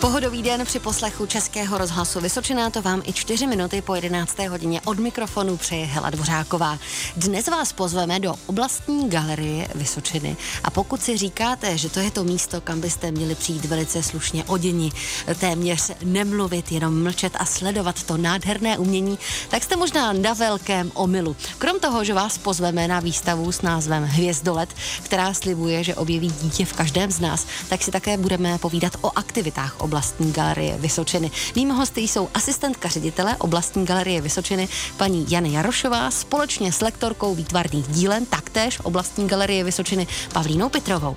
[0.00, 4.38] Pohodový den při poslechu Českého rozhlasu Vysočená to vám i čtyři minuty po 11.
[4.38, 6.78] hodině od mikrofonu přeje Hela Dvořáková.
[7.16, 12.24] Dnes vás pozveme do oblastní galerie Vysočiny a pokud si říkáte, že to je to
[12.24, 14.92] místo, kam byste měli přijít velice slušně oděni,
[15.40, 19.18] téměř nemluvit, jenom mlčet a sledovat to nádherné umění,
[19.48, 21.36] tak jste možná na velkém omylu.
[21.58, 26.64] Krom toho, že vás pozveme na výstavu s názvem Hvězdolet, která slibuje, že objeví dítě
[26.64, 31.30] v každém z nás, tak si také budeme povídat o aktivitách oblastní galerie Vysočiny.
[31.54, 37.86] Mými hosty jsou asistentka ředitele oblastní galerie Vysočiny paní Jana Jarošová společně s lektorkou výtvarných
[37.88, 41.16] dílen, taktéž oblastní galerie Vysočiny Pavlínou Petrovou.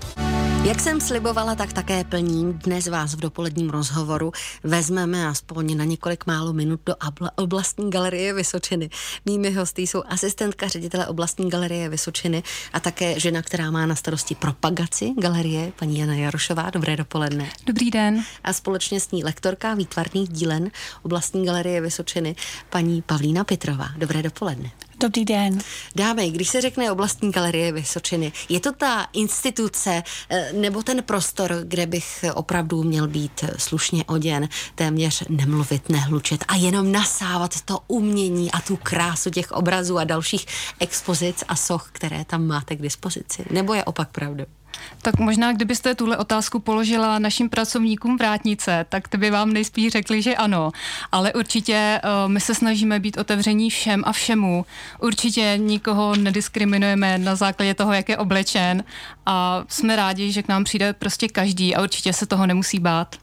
[0.64, 2.54] Jak jsem slibovala, tak také plním.
[2.54, 4.32] Dnes vás v dopoledním rozhovoru
[4.64, 6.96] vezmeme aspoň na několik málo minut do
[7.36, 8.90] oblastní galerie Vysočiny.
[9.26, 14.36] Mými hosty jsou asistentka ředitele oblastní galerie Vysočiny a také žena, která má na starosti
[14.36, 16.70] propagaci galerie, paní Jana Jarošová.
[16.70, 17.50] Dobré dopoledne.
[17.66, 18.24] Dobrý den.
[18.44, 20.72] A společně s ní lektorka výtvarných dílen
[21.04, 22.36] oblastní galerie Vysočiny,
[22.70, 23.90] paní Pavlína Petrová.
[23.98, 24.72] Dobré dopoledne.
[25.02, 25.60] Dobrý den.
[25.96, 31.56] Dámy, když se řekne oblastní galerie Vysočiny, je to ta instituce eh, nebo ten prostor,
[31.64, 38.52] kde bych opravdu měl být slušně oděn, téměř nemluvit, nehlučet a jenom nasávat to umění
[38.52, 40.46] a tu krásu těch obrazů a dalších
[40.80, 43.46] expozic a soch, které tam máte k dispozici?
[43.52, 44.59] Nebo je opak pravdou?
[45.02, 50.22] Tak možná, kdybyste tuhle otázku položila našim pracovníkům vrátnice, tak ty by vám nejspíš řekli,
[50.22, 50.72] že ano.
[51.12, 54.66] Ale určitě uh, my se snažíme být otevření všem a všemu.
[55.00, 58.84] Určitě nikoho nediskriminujeme na základě toho, jak je oblečen
[59.26, 63.16] a jsme rádi, že k nám přijde prostě každý a určitě se toho nemusí bát.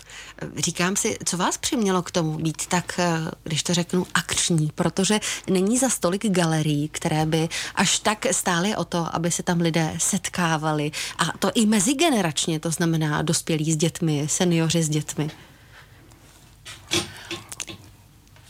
[0.56, 5.20] Říkám si, co vás přimělo k tomu být tak, eh, když to řeknu, akční, protože
[5.50, 9.94] není za stolik galerií, které by až tak stály o to, aby se tam lidé
[9.98, 15.30] setkávali a to i mezigeneračně, to znamená dospělí s dětmi, seniori s dětmi.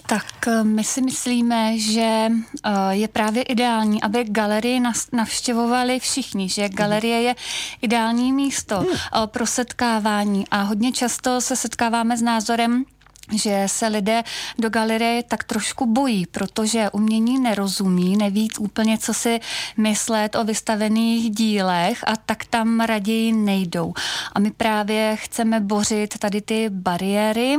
[0.07, 4.81] Tak eh, my si myslíme, že eh, je právě ideální, aby galerii
[5.13, 7.35] navštěvovali všichni, že galerie je
[7.83, 8.89] ideální místo hmm.
[8.89, 12.85] eh, pro setkávání a hodně často se setkáváme s názorem,
[13.33, 14.23] že se lidé
[14.59, 19.41] do galerie tak trošku bojí, protože umění nerozumí, neví úplně, co si
[19.77, 23.95] myslet o vystavených dílech a tak tam raději nejdou.
[24.33, 27.59] A my právě chceme bořit tady ty bariéry,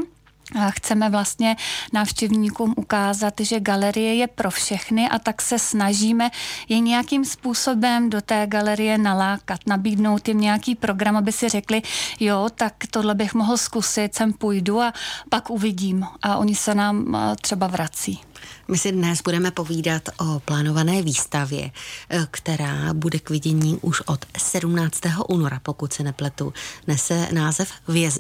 [0.70, 1.56] Chceme vlastně
[1.94, 6.30] návštěvníkům ukázat, že galerie je pro všechny a tak se snažíme
[6.70, 11.82] je nějakým způsobem do té galerie nalákat, nabídnout jim nějaký program, aby si řekli,
[12.20, 14.94] jo, tak tohle bych mohl zkusit, sem půjdu a
[15.30, 16.06] pak uvidím.
[16.22, 18.20] A oni se nám třeba vrací.
[18.68, 21.72] My si dnes budeme povídat o plánované výstavě,
[22.10, 25.26] eh, která bude k vidění už od 17.
[25.30, 26.54] února, pokud se nepletu.
[26.88, 27.72] Nese název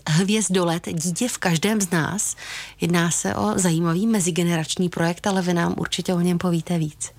[0.08, 2.36] Hvězdolet, dítě v každém z nás.
[2.82, 7.17] Jedná se o zajímavý mezigenerační projekt, ale vy nám určitě o něm povíte víc.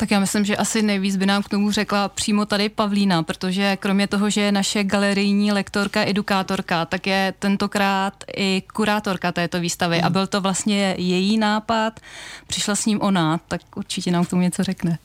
[0.00, 3.76] Tak já myslím, že asi nejvíc by nám k tomu řekla přímo tady Pavlína, protože
[3.76, 9.96] kromě toho, že je naše galerijní lektorka, edukátorka, tak je tentokrát i kurátorka této výstavy
[9.96, 10.06] hmm.
[10.06, 12.00] a byl to vlastně její nápad,
[12.46, 14.98] přišla s ním ona, tak určitě nám k tomu něco řekne.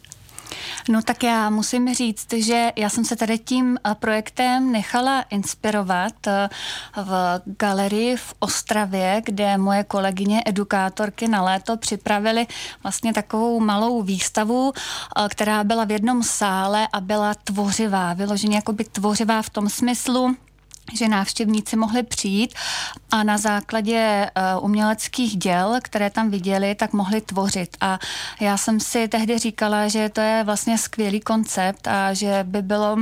[0.90, 6.28] No tak já musím říct, že já jsem se tady tím eh, projektem nechala inspirovat
[6.28, 6.50] eh,
[6.96, 12.47] v galerii v Ostravě, kde moje kolegyně edukátorky na léto připravili
[12.84, 18.74] vlastně takovou malou výstavu, eh, která byla v jednom sále a byla tvořivá, vyloženě jako
[18.74, 20.36] by tvořivá v tom smyslu,
[20.94, 22.53] že návštěvníci mohli přijít
[23.11, 27.77] a na základě uh, uměleckých děl, které tam viděli, tak mohli tvořit.
[27.81, 27.99] A
[28.39, 32.97] já jsem si tehdy říkala, že to je vlastně skvělý koncept a že by bylo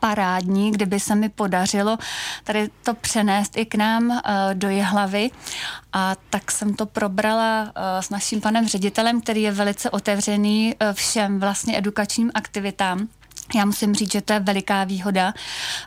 [0.00, 1.98] parádní, kdyby se mi podařilo
[2.44, 4.18] tady to přenést i k nám uh,
[4.54, 5.30] do Jehlavy.
[5.92, 7.70] A tak jsem to probrala uh,
[8.00, 13.08] s naším panem ředitelem, který je velice otevřený uh, všem vlastně edukačním aktivitám.
[13.54, 15.34] Já musím říct, že to je veliká výhoda,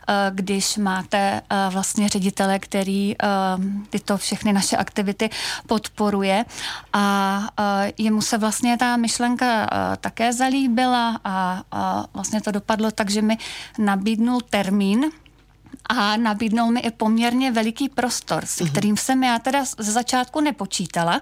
[0.08, 3.26] eh, když máte eh, vlastně ředitele, který eh,
[3.90, 5.30] tyto všechny naše aktivity
[5.66, 6.44] podporuje.
[6.92, 7.48] A
[7.98, 9.70] jemu se vlastně ta myšlenka
[10.00, 11.62] také zalíbila a
[12.14, 13.38] vlastně to dopadlo tak, že mi
[13.78, 15.04] nabídnul termín,
[15.86, 18.70] a nabídnul mi i poměrně veliký prostor, s mhm.
[18.70, 21.20] kterým jsem já teda ze začátku nepočítala.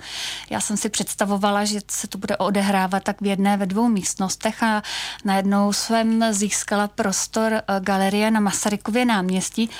[0.50, 4.62] Já jsem si představovala, že se to bude odehrávat tak v jedné, ve dvou místnostech
[4.62, 4.82] a
[5.24, 9.70] najednou jsem získala prostor eh, galerie na Masarykově náměstí,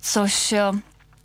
[0.00, 0.62] což eh,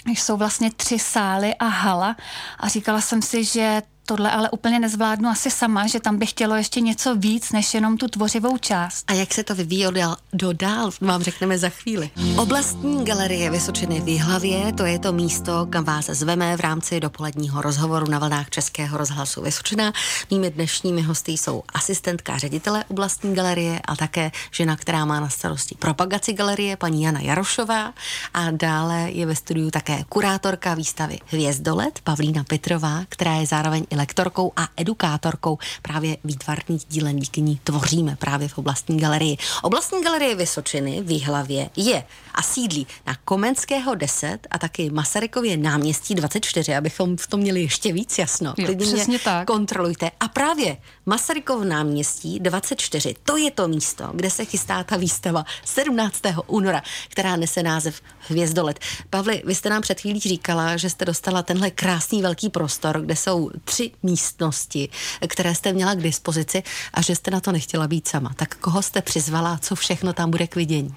[0.05, 2.15] jsou vlastně tři sály a hala
[2.59, 3.81] a říkala jsem si, že
[4.11, 7.97] tohle ale úplně nezvládnu asi sama, že tam bych chtělo ještě něco víc, než jenom
[7.97, 9.03] tu tvořivou část.
[9.07, 9.85] A jak se to vyvíjí
[10.33, 12.09] do dál, vám řekneme za chvíli.
[12.37, 17.61] Oblastní galerie Vysočiny v Jihlavě, to je to místo, kam vás zveme v rámci dopoledního
[17.61, 19.93] rozhovoru na vlnách Českého rozhlasu Vysočina.
[20.31, 25.75] Mými dnešními hosty jsou asistentka ředitele oblastní galerie a také žena, která má na starosti
[25.75, 27.93] propagaci galerie, paní Jana Jarošová.
[28.33, 33.95] A dále je ve studiu také kurátorka výstavy Hvězdolet, Pavlína Petrová, která je zároveň i
[34.01, 39.37] lektorkou a edukátorkou právě výtvarných dílen díkyní tvoříme právě v oblastní galerii.
[39.61, 42.03] Oblastní galerie Vysočiny v Jihlavě je
[42.35, 47.93] a sídlí na Komenského 10 a taky Masarykově náměstí 24, abychom v tom měli ještě
[47.93, 48.53] víc jasno.
[48.57, 49.47] Jo, přesně tak.
[49.47, 50.11] kontrolujte.
[50.19, 56.21] A právě Masarykov náměstí 24, to je to místo, kde se chystá ta výstava 17.
[56.47, 58.79] února, která nese název Hvězdolet.
[59.09, 63.15] Pavli, vy jste nám před chvílí říkala, že jste dostala tenhle krásný velký prostor, kde
[63.15, 64.89] jsou tři místnosti,
[65.27, 66.63] které jste měla k dispozici
[66.93, 68.31] a že jste na to nechtěla být sama.
[68.35, 70.95] Tak koho jste přizvala, co všechno tam bude k vidění?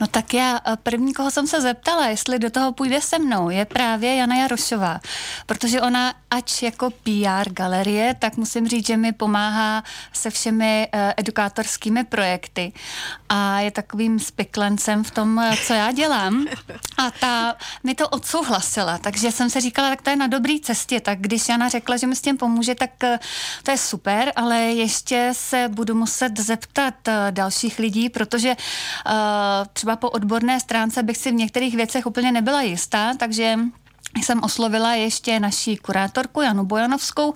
[0.00, 3.50] No tak já eh, první, koho jsem se zeptala, jestli do toho půjde se mnou,
[3.50, 5.00] je právě Jana Jarošová,
[5.46, 11.00] protože ona, ač jako PR galerie, tak musím říct, že mi pomáhá se všemi uh,
[11.16, 12.72] edukátorskými projekty
[13.28, 16.46] a je takovým spiklencem v tom, eh, co já dělám.
[16.98, 21.00] A ta mi to odsouhlasila, takže jsem se říkala, tak to je na dobré cestě,
[21.00, 23.16] tak když Jana řekla, že mi s tím pomůže, tak uh,
[23.62, 29.12] to je super, ale ještě se budu muset zeptat uh, dalších lidí, protože uh,
[29.72, 33.56] třeba po odborné stránce bych si v některých věcech úplně nebyla jistá, takže
[34.24, 37.32] jsem oslovila ještě naší kurátorku Janu Bojanovskou,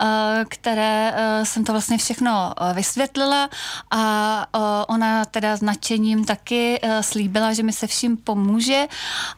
[0.00, 3.50] eh, které eh, jsem to vlastně všechno eh, vysvětlila
[3.90, 4.46] a
[4.88, 8.86] ona teda s nadšením taky slíbila, že mi se vším pomůže.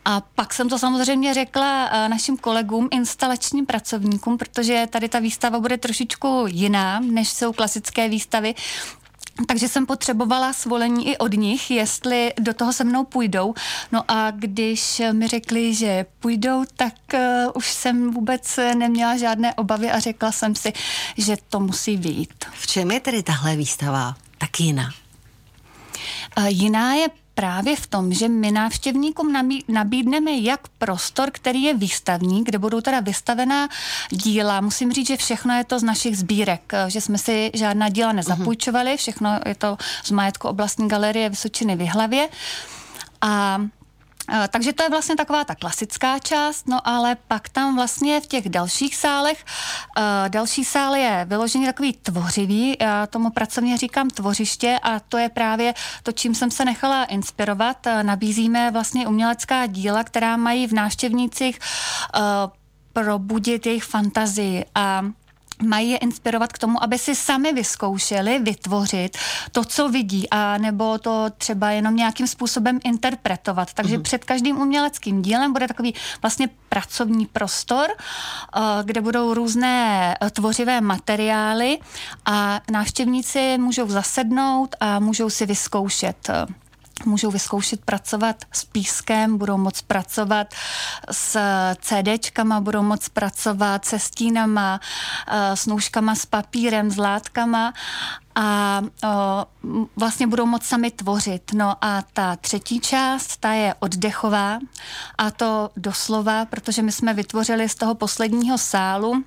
[0.05, 5.79] A pak jsem to samozřejmě řekla našim kolegům, instalačním pracovníkům, protože tady ta výstava bude
[5.79, 8.55] trošičku jiná, než jsou klasické výstavy,
[9.49, 13.55] takže jsem potřebovala svolení i od nich, jestli do toho se mnou půjdou.
[13.93, 17.21] No a když mi řekli, že půjdou, tak uh,
[17.55, 20.73] už jsem vůbec neměla žádné obavy a řekla jsem si,
[21.19, 22.45] že to musí být.
[22.53, 24.91] V čem je tedy tahle výstava tak jiná?
[26.39, 29.33] Uh, jiná je právě v tom, že my návštěvníkům
[29.69, 33.69] nabídneme jak prostor, který je výstavní, kde budou teda vystavená
[34.11, 34.61] díla.
[34.61, 38.97] Musím říct, že všechno je to z našich sbírek, že jsme si žádná díla nezapůjčovali,
[38.97, 42.29] všechno je to z majetku oblastní galerie Vysočiny v Hlavě.
[43.21, 43.82] A Eh,
[44.51, 48.49] takže to je vlastně taková ta klasická část, no ale pak tam vlastně v těch
[48.49, 55.01] dalších sálech, uh, další sál je vyložený takový tvořivý, já tomu pracovně říkám tvořiště a
[55.01, 57.87] to je právě to, čím jsem se nechala inspirovat.
[57.87, 61.59] Uh, nabízíme vlastně umělecká díla, která mají v návštěvnících
[62.93, 65.03] probudit jejich fantazii a
[65.63, 69.19] mají je inspirovat k tomu, aby si sami vyzkoušeli vytvořit
[69.53, 73.73] to, co vidí, a nebo to třeba jenom nějakým způsobem interpretovat.
[73.75, 74.03] Takže mm.
[74.03, 80.81] před každým uměleckým dílem bude takový vlastně pracovní prostor, eh, kde budou různé eh, tvořivé
[80.81, 81.79] materiály
[82.25, 86.62] a návštěvníci můžou zasednout a můžou si vyzkoušet eh,
[87.07, 90.55] můžou vyzkoušet pracovat s pískem, budou moct pracovat
[91.11, 91.39] s
[91.81, 94.81] CDčkama, budou moct pracovat se stínama,
[95.29, 97.73] eh, s nůžkama, s papírem, s látkama
[98.35, 99.47] a o,
[99.97, 101.53] vlastně budou moct sami tvořit.
[101.55, 104.59] No a ta třetí část, ta je oddechová
[105.19, 109.25] a to doslova, protože my jsme vytvořili z toho posledního sálu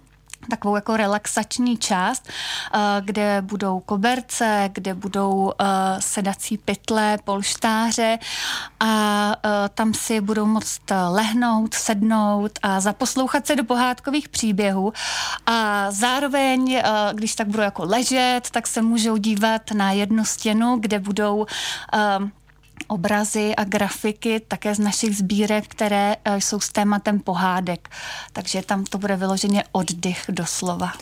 [0.50, 2.30] takovou jako relaxační část,
[2.74, 5.66] eh, kde budou koberce, kde budou eh,
[6.00, 8.20] sedací pytle, polštáře
[8.80, 14.94] a eh, tam si budou moct lehnout, sednout a zaposlouchat se do pohádkových příběhů.
[15.46, 16.82] A zároveň,
[17.14, 21.46] když tak budou jako ležet, tak se můžou dívat na jednu stěnu, kde budou
[22.88, 27.89] obrazy a grafiky také z našich sbírek, které eh, jsou s tématem pohádek.
[28.34, 30.94] Takže tam to bude vyloženě oddych doslova.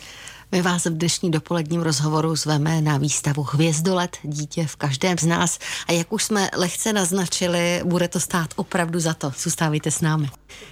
[0.54, 5.60] My vás v dnešní dopoledním rozhovoru zveme na výstavu Hvězdolet, dítě v každém z nás.
[5.88, 9.32] A jak už jsme lehce naznačili, bude to stát opravdu za to.
[9.38, 10.30] Zůstávejte s námi.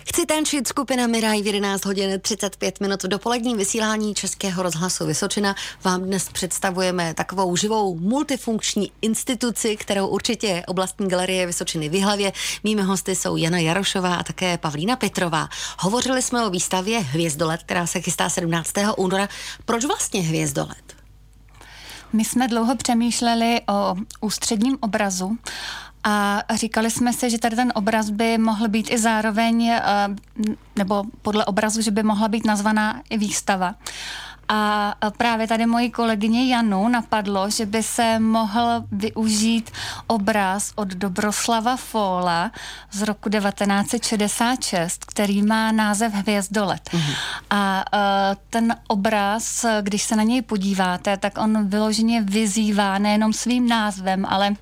[0.10, 5.56] Chci tančit skupina Miraj v 11 hodin 35 minut v dopoledním vysílání Českého rozhlasu Vysočina.
[5.84, 12.34] Vám dnes představujeme takovou živou multifunkční instituci, kterou určitě oblastní galerie Vysočiny v hlavě.
[12.64, 15.50] Mými hosty jsou Jana Jarošová a také Pavlína Petrová.
[15.80, 18.74] Hovořili jsme o výstavě Hvězdolet, která se chystá 17.
[18.98, 19.28] února.
[19.72, 20.96] Proč vlastně Hvězdolet?
[22.14, 25.38] My jsme dlouho přemýšleli o ústředním obrazu
[26.04, 29.82] a říkali jsme si, že tady ten obraz by mohl být i zároveň, eh,
[30.76, 33.76] nebo podle obrazu, že by mohla být nazvaná i výstava.
[34.54, 39.72] A právě tady moji kolegyně Janu napadlo, že by se mohl využít
[40.08, 42.52] obraz od Dobroslava Fóla
[42.92, 46.90] z roku 1966, který má název Hvězdolet.
[46.90, 47.16] Mm-hmm.
[47.50, 47.86] A
[48.50, 54.56] ten obraz, když se na něj podíváte, tak on vyloženě vyzývá nejenom svým názvem, ale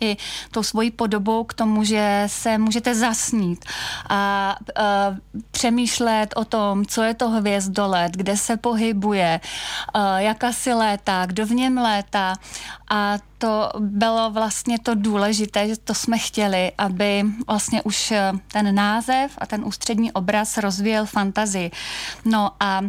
[0.00, 0.16] i
[0.50, 3.64] tou svojí podobou k tomu, že se můžete zasnít
[4.08, 4.56] a, a
[5.50, 9.40] přemýšlet o tom, co je to hvězdolet, kde se pohybuje,
[9.94, 12.34] a, jak asi létá, kdo v něm létá
[12.90, 18.12] a to bylo vlastně to důležité, že to jsme chtěli, aby vlastně už
[18.52, 21.70] ten název a ten ústřední obraz rozvíjel fantazii.
[22.24, 22.80] No a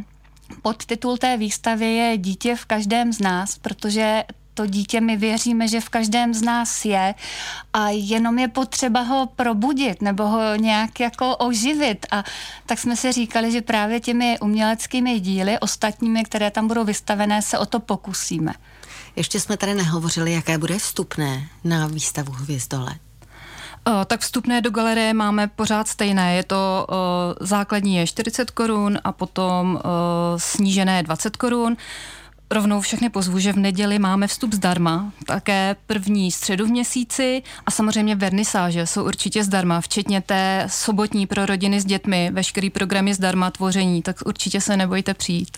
[0.62, 5.82] Podtitul té výstavy je Dítě v každém z nás, protože to dítě my věříme, že
[5.82, 7.16] v každém z nás je
[7.74, 12.06] a jenom je potřeba ho probudit nebo ho nějak jako oživit.
[12.12, 12.24] A
[12.66, 17.58] tak jsme si říkali, že právě těmi uměleckými díly, ostatními, které tam budou vystavené, se
[17.58, 18.54] o to pokusíme.
[19.16, 22.96] Ještě jsme tady nehovořili, jaké bude vstupné na výstavu Hvězdole.
[23.84, 26.36] O, tak vstupné do galerie máme pořád stejné.
[26.36, 26.96] Je to o,
[27.46, 29.82] základní je 40 korun a potom o,
[30.38, 31.78] snížené 20 korun
[32.52, 37.72] rovnou všechny pozvu, že v neděli máme vstup zdarma, také první středu v měsíci a
[37.72, 43.14] samozřejmě vernisáže jsou určitě zdarma, včetně té sobotní pro rodiny s dětmi, veškerý program je
[43.14, 45.58] zdarma tvoření, tak určitě se nebojte přijít.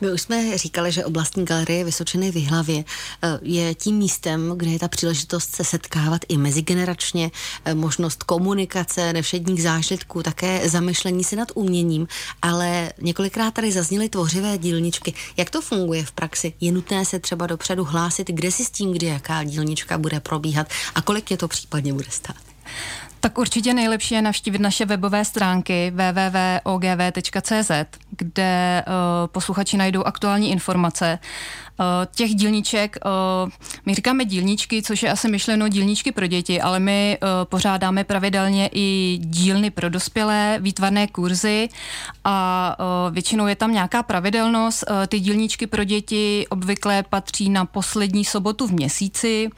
[0.00, 2.84] My už jsme říkali, že oblastní galerie Vysočiny v Hlavě
[3.22, 7.30] eh, je tím místem, kde je ta příležitost se setkávat i mezigeneračně,
[7.64, 12.08] eh, možnost komunikace, nevšedních zážitků, také zamyšlení se nad uměním,
[12.42, 15.14] ale několikrát tady zazněly tvořivé dílničky.
[15.36, 16.31] Jak to funguje v praxi?
[16.60, 20.66] Je nutné se třeba dopředu hlásit, kde si s tím, kdy jaká dílnička bude probíhat
[20.94, 22.36] a kolik je to případně bude stát?
[23.20, 27.70] Tak určitě nejlepší je navštívit naše webové stránky www.ogv.cz,
[28.10, 28.92] kde uh,
[29.26, 31.18] posluchači najdou aktuální informace.
[31.82, 33.50] Uh, těch dílniček, uh,
[33.86, 38.70] my říkáme dílničky, což je asi myšleno dílničky pro děti, ale my uh, pořádáme pravidelně
[38.72, 41.68] i dílny pro dospělé, výtvarné kurzy
[42.24, 42.76] a
[43.10, 44.84] většinou je tam nějaká pravidelnost.
[45.08, 49.50] Ty dílničky pro děti obvykle patří na poslední sobotu v měsíci.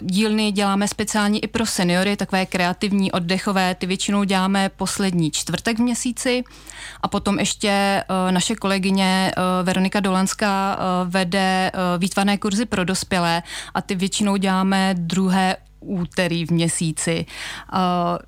[0.00, 5.82] Dílny děláme speciálně i pro seniory, takové kreativní, oddechové, ty většinou děláme poslední čtvrtek v
[5.82, 6.44] měsíci
[7.02, 10.78] a potom ještě naše kolegyně Veronika Dolanská
[11.22, 13.42] vede výtvarné kurzy pro dospělé
[13.74, 17.26] a ty většinou děláme druhé úterý v měsíci.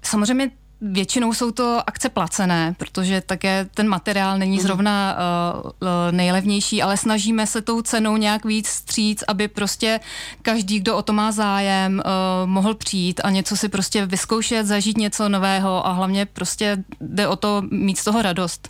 [0.02, 4.62] Samozřejmě Většinou jsou to akce placené, protože také ten materiál není mhm.
[4.62, 10.00] zrovna uh, nejlevnější, ale snažíme se tou cenou nějak víc stříc, aby prostě
[10.42, 14.98] každý, kdo o to má zájem, uh, mohl přijít a něco si prostě vyzkoušet, zažít
[14.98, 18.68] něco nového a hlavně prostě jde o to mít z toho radost.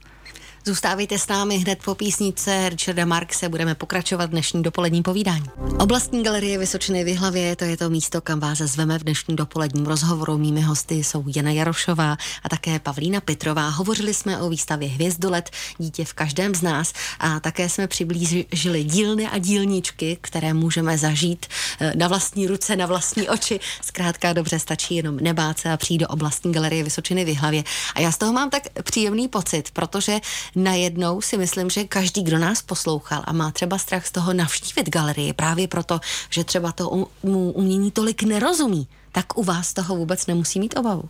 [0.67, 5.45] Zůstávejte s námi hned po písnice Richarda Markse, budeme pokračovat dnešní dopolední povídání.
[5.79, 9.87] Oblastní galerie Vysočiny v Hlavě, to je to místo, kam vás zveme v dnešním dopoledním
[9.87, 10.39] rozhovoru.
[10.39, 13.69] Mými hosty jsou Jana Jarošová a také Pavlína Petrová.
[13.69, 19.27] Hovořili jsme o výstavě Hvězdolet, dítě v každém z nás a také jsme přiblížili dílny
[19.27, 21.47] a dílničky, které můžeme zažít
[21.81, 23.61] eh, na vlastní ruce, na vlastní oči.
[23.83, 27.65] Zkrátka dobře stačí jenom nebát se a přijít do oblastní galerie Vysočiny v Hlavě.
[27.95, 30.21] A já z toho mám tak příjemný pocit, protože
[30.57, 34.91] najednou si myslím, že každý, kdo nás poslouchal a má třeba strach z toho navštívit
[34.91, 40.27] galerii, právě proto, že třeba to mu umění tolik nerozumí, tak u vás toho vůbec
[40.27, 41.09] nemusí mít obavu.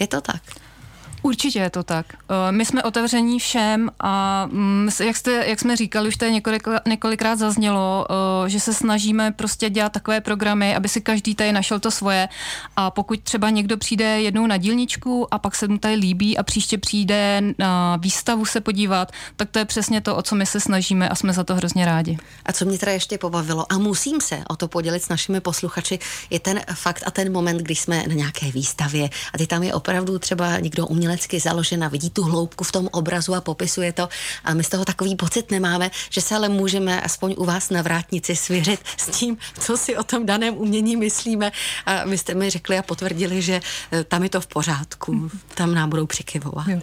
[0.00, 0.42] Je to tak?
[1.22, 2.06] Určitě je to tak.
[2.12, 6.62] Eh, my jsme otevření všem a mm, jak, jste, jak jsme říkali, už to několik,
[6.88, 11.80] několikrát zaznělo, eh, že se snažíme prostě dělat takové programy, aby si každý tady našel
[11.80, 12.28] to svoje
[12.76, 16.42] a pokud třeba někdo přijde jednou na dílničku a pak se mu tady líbí a
[16.42, 20.60] příště přijde na výstavu se podívat, tak to je přesně to, o co my se
[20.60, 22.18] snažíme a jsme za to hrozně rádi.
[22.46, 25.98] A co mě teda ještě pobavilo a musím se o to podělit s našimi posluchači,
[26.30, 29.74] je ten fakt a ten moment, kdy jsme na nějaké výstavě a ty tam je
[29.74, 34.08] opravdu třeba někdo umělec umělecky založena, vidí tu hloubku v tom obrazu a popisuje to.
[34.44, 37.82] A my z toho takový pocit nemáme, že se ale můžeme aspoň u vás na
[37.82, 41.52] vrátnici svěřit s tím, co si o tom daném umění myslíme.
[41.86, 43.60] A vy jste mi řekli a potvrdili, že
[43.92, 46.68] eh, tam je to v pořádku, tam nám budou přikyvovat.
[46.68, 46.80] Jo.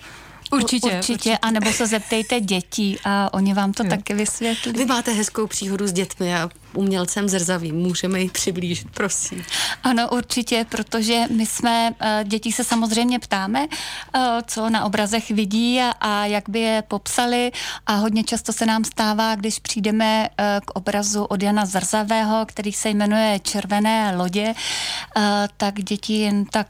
[0.52, 1.14] Určitě, určitě.
[1.14, 1.38] určitě.
[1.38, 3.90] A nebo se zeptejte dětí a oni vám to jo.
[3.90, 4.72] taky vysvětlí.
[4.72, 7.76] Vy máte hezkou příhodu s dětmi a umělcem zrzavým.
[7.76, 9.46] Můžeme ji přiblížit, prosím.
[9.84, 13.68] Ano, určitě, protože my jsme, eh, dětí se samozřejmě ptáme,
[14.16, 17.52] eh, co na obrazech vidí a, jak by je popsali
[17.86, 22.74] a hodně často se nám stává, když přijdeme eh, k obrazu od Jana Zrzavého, který
[22.74, 24.54] se jmenuje Červené lodě,
[25.58, 26.68] tak děti jen tak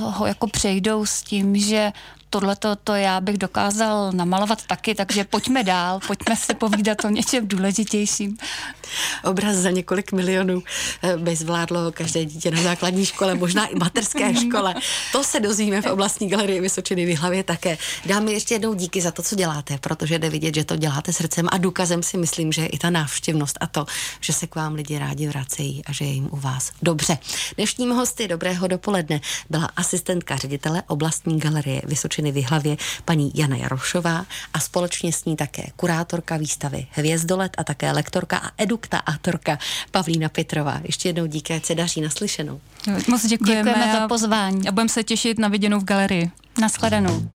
[0.00, 1.92] ho jako přejdou s tím, že
[2.30, 7.48] tohle to já bych dokázal namalovat taky, takže pojďme dál, pojďme se povídat o něčem
[7.48, 8.36] důležitějším.
[9.24, 10.62] Obraz za několik milionů
[11.02, 14.74] eh, by zvládlo každé dítě na základní škole, možná i materské škole.
[15.12, 17.78] To se dozvíme v oblastní galerii Vysočiny v hlavě také.
[18.06, 21.48] Dáme ještě jednou díky za to, co děláte, protože jde vidět, že to děláte srdcem
[21.52, 23.86] a důkazem si myslím, že je i ta návštěvnost a to,
[24.20, 27.18] že se k vám lidi rádi vracejí a že je jim u vás dobře.
[27.56, 29.20] Dnešním hosty dobrého dopoledne
[29.50, 35.36] byla asistentka ředitele oblastní galerie Vysočiny v hlavě paní Jana Jarošová a společně s ní
[35.36, 39.58] také kurátorka výstavy Hvězdolet a také lektorka a eduktátorka
[39.90, 40.80] Pavlína Petrová.
[40.84, 42.60] Ještě jednou díky, ať se daří naslyšenou.
[43.08, 44.68] Moc děkujeme, děkujeme za pozvání.
[44.68, 46.30] A budeme se těšit na viděnou v galerii.
[46.60, 47.22] Naschledanou.